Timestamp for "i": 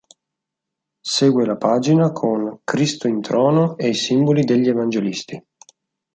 3.89-3.93